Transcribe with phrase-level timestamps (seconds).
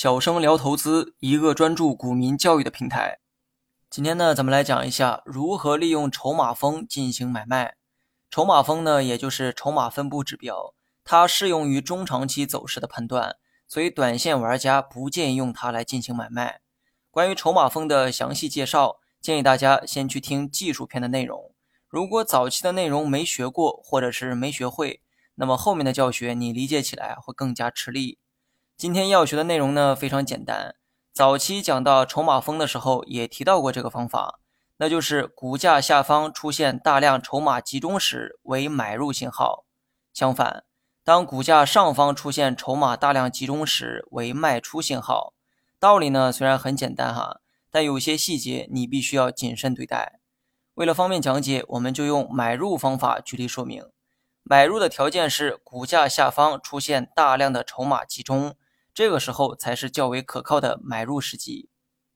[0.00, 3.18] 小生聊投资，一个专注股民教育的平台。
[3.90, 7.76] 今天呢，咱们来讲一下如何利用筹码峰进行买卖。
[8.30, 10.72] 筹码峰呢，也就是筹码分布指标，
[11.04, 13.36] 它适用于中长期走势的判断，
[13.68, 16.62] 所以短线玩家不建议用它来进行买卖。
[17.10, 21.52] 关于筹码峰的详细介绍，建议大家先去听技术篇的内容。
[21.90, 25.02] 如果早期的内容没学过，或者是没学会，
[25.34, 28.18] 那么后面的教学你理解起来会更加吃力。
[28.80, 30.74] 今天要学的内容呢非常简单，
[31.12, 34.40] 早期讲到筹码峰的时候也提到过这个方法，
[34.78, 39.66] 那就是股价下方出现大量筹码集中时为买入信号，
[40.14, 40.64] 相反，
[41.04, 45.34] 当股价上方出现筹码大量集中时为卖出信号。
[45.78, 50.20] 道理呢虽然很简单哈，但有些细节你必须要谨慎对待。
[50.72, 53.84] 为了方便讲解，我们就用买入方法举例说明。
[54.42, 58.56] 买入的条件是股价下方出现大量的筹码集中，
[59.00, 61.70] 这个时候才是较为可靠的买入时机。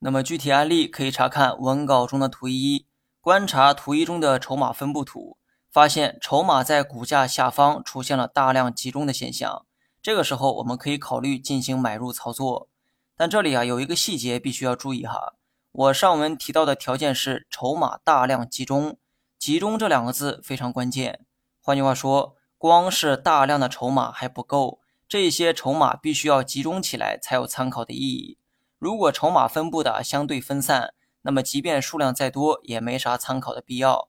[0.00, 2.84] 那么具体案例可以查看文稿中的图一，
[3.22, 5.38] 观察图一中的筹码分布图，
[5.72, 9.64] 发现筹码在股价下方出现了大量集中的现象。
[10.02, 12.68] 这个时候我们可以考虑进行买入操作。
[13.16, 15.32] 但这里啊有一个细节必须要注意哈。
[15.72, 18.98] 我上文提到的条件是筹码大量集中，
[19.38, 21.24] 集中这两个字非常关键。
[21.62, 28.38] 换句话说，光是大量的筹码还不够，这些筹码必须要集中起来才有参考的意义。
[28.78, 34.08] 如果筹码分布的相对分散，那么即便数量再多，也没啥参考的必要。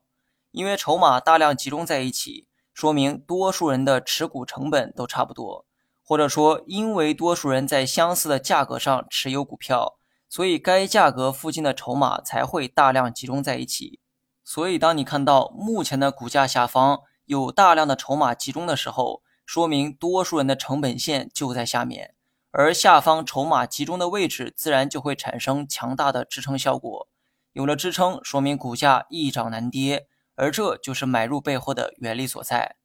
[0.50, 5.66] 因为筹码大量集中在一起，说明多数人的持股成本都差不多，
[6.02, 9.98] 或者说因为多数人在相似的价格上持有股票。
[10.30, 14.00] 所以该价格附近的筹码才会大量集中在一起。
[14.44, 22.14] 所以当你看到目前的股价下方有大量的筹码集中的时候，说明多数人的成本线就在下面，
[22.50, 27.08] 而下方筹码集中的位置自然就会产生强大的支撑效果。
[27.54, 32.76] 有了支撑，说明股价易涨难跌，而这就是买入背后的原理所在。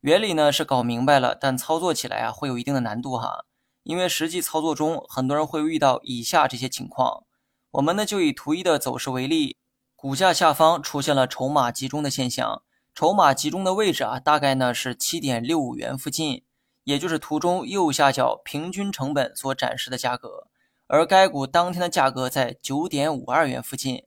[0.00, 3.44] 原理呢是搞明白了，但操作起来啊会有一定的难度哈。
[3.82, 7.24] 因为实际操作中，很多人会遇到以下这些情况。
[7.72, 9.58] 我们呢就以图一的走势为例，
[9.94, 12.62] 股价下方出现了筹码集中的现象，
[12.98, 16.42] 筹码集中的位置啊，大概呢是七点六五元附近，
[16.82, 20.48] 也就是图中右下角平均成本所展示的价格。
[20.88, 24.02] 而该股当天的价格在九点五二元附近。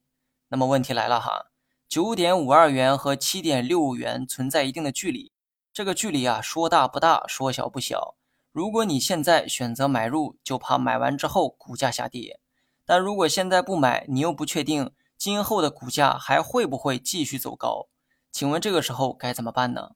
[0.50, 1.46] 那么问题来了哈，
[1.88, 5.32] 九点五二元和七点六五元存在一定的距离，
[5.72, 8.16] 这个距离啊，说大不大，说小不小。
[8.52, 12.42] 如果你现在选择买入，就怕买完之后股价下跌；
[12.86, 17.88] 但如果现在不买，你又不确定今后的股价还会不会继续走高。
[18.32, 19.92] 请问这个时候该怎么办呢？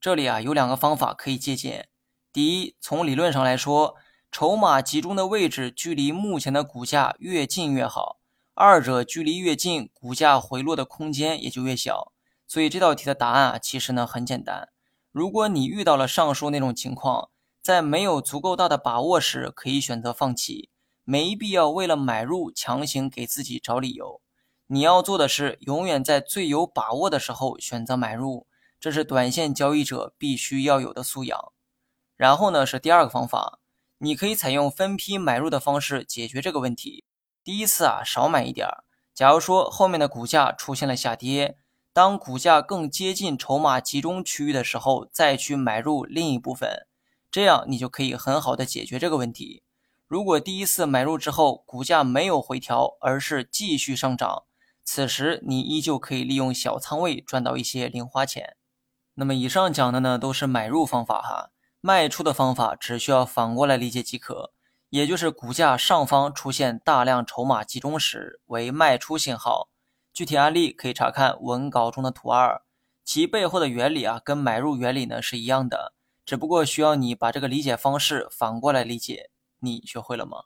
[0.00, 1.88] 这里啊有两个方法可以借鉴。
[2.32, 3.96] 第一，从理论上来说，
[4.30, 8.18] 筹码集中的位置距离目前的股价越近越好，
[8.54, 12.12] 二者距离越近，股价回落的空间也就越小。
[12.48, 14.70] 所以这道题的答案啊其实呢很简单。
[15.10, 17.28] 如果你遇到了上述那种情况，
[17.60, 20.70] 在没有足够大的把握时，可以选择放弃，
[21.04, 24.21] 没必要为了买入强行给自己找理由。
[24.72, 28.46] 你要做的是，永远在最有把握的时候选择买入，
[28.80, 31.52] 这是短线交易者必须要有的素养。
[32.16, 33.58] 然后呢，是第二个方法，
[33.98, 37.04] 你可以采用分批买入的方式解决这个问题。
[37.44, 38.84] 第一次啊，少买一点儿。
[39.12, 41.58] 假如说后面的股价出现了下跌，
[41.92, 46.86] 当股价更接近筹码集中区域的时候，再去买入另一部分。
[47.30, 49.62] 这样你就可以很好的解决这个问题。
[50.08, 54.44] 如果第一次买入之后股价没有回调，而是继续上涨，
[54.84, 58.56] 此时你依旧可以利用小仓位赚到一些零花钱。
[59.14, 61.50] 那么以上讲的呢都是买入方法哈，
[61.80, 64.52] 卖出的方法只需要反过来理解即可，
[64.88, 69.68] 也就是股价上方出现大量筹码集中时为卖出信号。
[70.12, 72.62] 具体案例可以查看文稿中的图二，
[73.04, 75.94] 其背后的原理啊跟买入原理呢是一样的。
[76.24, 80.44] 只不过需要你把这个理解方式反过来理解，你学会了吗？